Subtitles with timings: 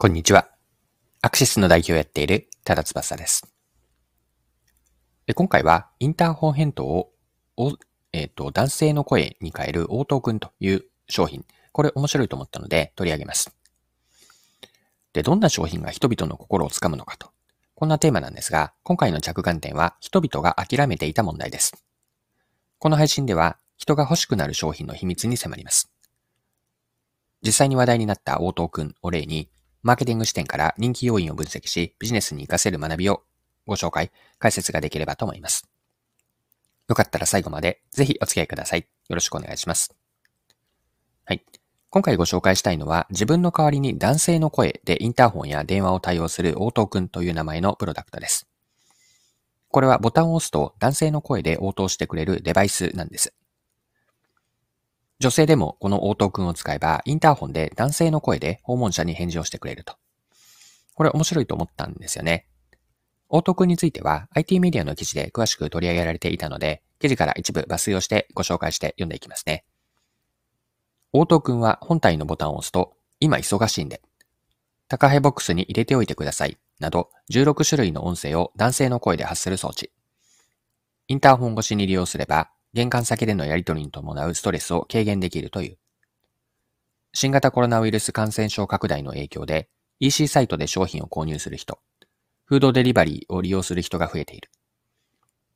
[0.00, 0.48] こんにちは。
[1.22, 3.52] アクシスの代表をやっている多田翼です。
[5.34, 7.10] 今回はインターホン返答を、
[8.12, 11.44] えーと、男性の声に変える応答くんという商品。
[11.72, 13.52] これ面白いと思ったので取り上げます。
[15.14, 17.32] で、どんな商品が人々の心をつかむのかと。
[17.74, 21.72] こんなテーマなんですが、今回の着眼点は人々が諦めていた問題です。
[22.78, 25.90] この配信では人が欲しくなる商品の秘密に迫ります。
[27.42, 29.50] 実際に話題になった応答くんを例に、
[29.82, 33.22] マーケティング視点から人気要因を分析し、ビジネスに活かせる学びを
[33.66, 35.68] ご紹介、解説ができればと思います。
[36.88, 38.80] よかったら最後までぜひお付き合いください。
[38.80, 39.94] よろしくお願いします。
[41.24, 41.44] はい。
[41.90, 48.48] 今回ご紹介したいのは、自分の代わりに男性の声でインターホンや電話を対応する応答くんという名前のプロダクトです。
[49.70, 53.34] これはボタンを押すと男性の声で応答してくれるデバイスなんです。
[55.20, 59.96] 女性でもこの応答くんを使えば、インターホンで男性の声で訪問者に返事をしてくれると。
[60.94, 62.46] これ面白いと思ったんですよね。
[63.28, 69.64] 応答くんについては IT メディアの記事で詳しく取り上げられていたので、記事から一部抜粋をしてご紹介して読んでいきますね。
[71.12, 74.02] 応答くんは本体のボタンを押すと、今忙しいんで、
[74.88, 79.92] 高ヘボックスに入れておいてください、など16種類の音声を男性の声で発する装置。
[81.08, 85.78] インターホン越しに利用すれば、玄関先でのやり取りに伴うストレスを軽減できるという。
[87.12, 89.68] 新型コロナウイルス感染症拡大の影響で
[90.00, 91.80] EC サイトで商品を購入する人、
[92.44, 94.50] フードデリバリーを利用する人が増えている。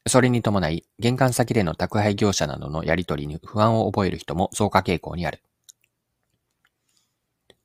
[0.06, 5.42] それに伴い、玄関先での宅配業者などのやり取りに不安を覚える人も増加傾向にある。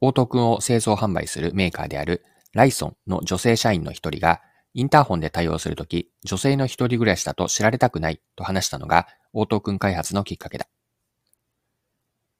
[0.02, 4.42] オート君を製造販売するメーカーであるライソンの女性社員の一人が
[4.78, 10.67] インターホンで対応するとき、女性の一人暮らしだと知られたくないと話したのが、応答くん開発のきっかけだ。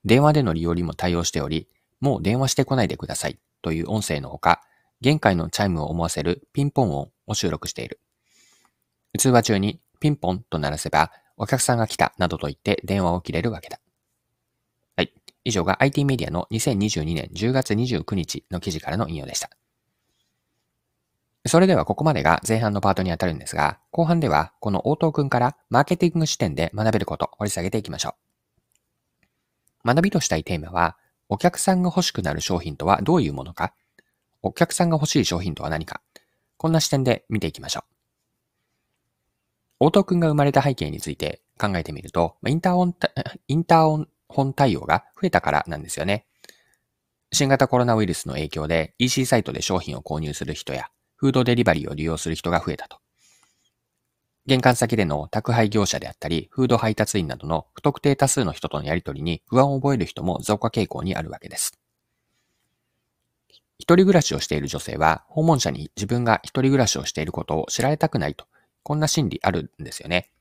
[0.05, 1.67] 電話での利用にも対応しており、
[1.99, 4.61] もう電話してこないでくださいという音声のほか、
[5.02, 7.99] 玄関のチャイムを思わせるピンポン音を収録している。
[9.17, 13.79] 通話中にピンポンと鳴らせば、お客さんが来たなどと言って電話を切れるわけだ。
[14.95, 15.12] はい。
[15.44, 19.50] 以上が IT メディアの2022年10月29日の記事からの引用でした。
[21.47, 28.16] それではここまでが前半のパートにあたるんですが、後半ではこの応答くんからマーケティング視点で学べることを掘り下げていきましょ
[29.84, 29.88] う。
[29.88, 30.97] 学びとしたいテーマは、
[31.30, 33.74] お客さんが欲しくなる商品とはどういうものか、
[34.41, 36.02] お客さんが欲しい商品とは何か、
[36.57, 37.84] こんな視点で見ていきましょう。
[39.80, 42.96] 応答くんが生まれた背景について考えてみると、インターオン、
[43.47, 46.25] インターホン対応が増えたからなんですよね。
[47.31, 53.00] 新型コロナウイルスの影響で EC サイトで商品を購入する人や、フードデリバリーを利用する人が増えたと。
[54.45, 61.77] 玄関先での宅配業者であったり、フード配達員などの不特定多数の人とのやり取りに不安を覚える人も増加傾向にあるわけです。
[63.79, 68.45] 一人暮らしをしている女性は、訪問者に自分が一人暮らしをしていることを知られたくないと、
[68.83, 70.31] こんな心理あるんですよね。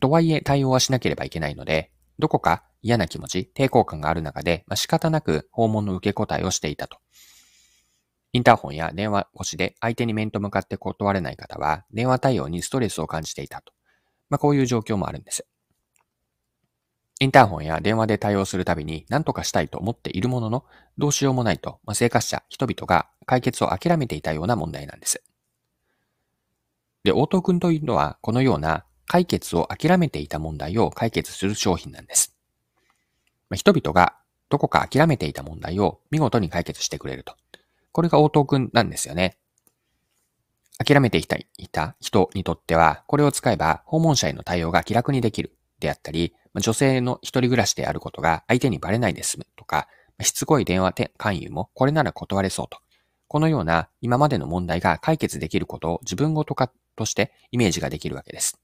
[0.00, 6.98] とはいえ対応はしなければいけないので、どこか嫌な気持ち、抵抗感がある中で、まあ、仕方なく訪問の受け答えをしていたと。
[8.32, 13.72] インターホンや電話越しで相手に面と向かって断れない方は、電話対応にストレスを感じていたと。
[14.28, 15.46] まあ、こういう状況もあるんです。
[17.18, 20.64] インターホンや電話で対応するたびに何とかしたいと思っているものの、
[20.96, 25.22] どうしようもないと、まあ、生活者、人々が解決を諦めていたような問題なんです。
[27.02, 32.36] で、応答くんというのは、このような解決を諦めていた問題を解決する商品なんです。
[33.48, 34.16] まあ、人々が
[34.48, 37.34] どこか諦めていた問題を見事に解決してくれると。
[37.92, 39.36] これが応答くんなんですよね。
[40.78, 49.88] 諦めていたいた人にとっては、これを使えば訪問者への対応が気楽にできるであったり、女性の一人暮らしであることが相手にバレないで済むとか、
[50.22, 52.78] しつこい電話勧誘もこれなら断れそうと。
[53.28, 58.58] このような今までの問題が解決できることを自分ごと化としてイメージができるわけです。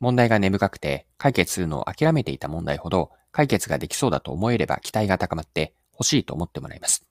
[0.00, 7.05] 問題が根深くて解決するのを諦めていた問題ほど解決ができそうだと思えれば期待が高まって欲しいと思ってもらいます。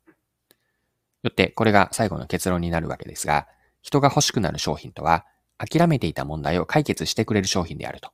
[1.25, 3.47] よって、これが最後の結論になるわけですが、
[3.81, 5.25] 人が欲しくなる商品とは、
[5.57, 8.11] 諦めていた問題を解決してくれる商品であると。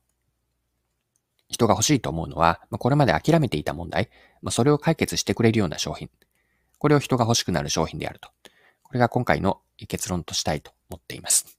[1.48, 4.08] 人が欲しいと思うのは、これまで諦めていた問題、
[4.50, 6.10] それを解決してくれるような商品。
[6.78, 8.30] これを人が欲しくなる商品であると。
[8.82, 11.58] これが今回の結論としたいと思っています。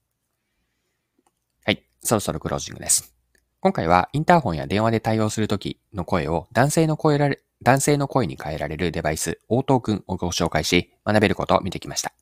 [1.64, 3.14] はい、そろそろクロージングです。
[3.60, 7.28] 今回はインターホンや電話で対応するときの声を男性の声ら
[7.64, 12.12] 男性の声に変えられるデバイス、応答くんをご紹介し、学べることを見てきました。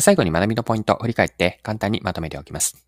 [0.00, 2.86] 最後に学びのポイントを振り返って簡単にまとめておきます。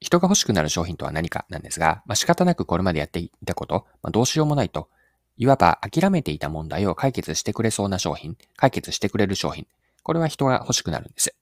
[0.00, 4.88] 人が欲しくなる商品とは何かなんですが、まあ、仕方なくこれまでやっていたこと、まあ、どうしようもないと
[5.36, 9.68] いわば諦めていた問題を解決してくれそうな商品、解決してくれる商品、
[10.02, 11.36] これは人が欲しくなるんです。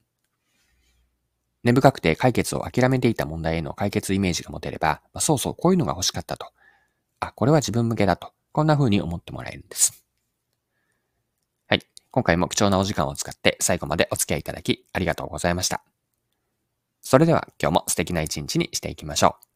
[1.63, 6.51] 根深くて解決を諦めていた問題への解決イメージが持てれば、まあ、そうそうこういうのが欲しかったと。
[7.19, 8.33] あ、これは自分向けだと。
[8.51, 10.03] こんな風に思ってもらえるんです。
[11.67, 11.81] はい。
[12.11, 15.83] 今回も貴重なお時間を使って最後までお付き合いいただきありがとうございました。
[17.01, 19.46] それでは今日も素敵な一日にしていきましょう。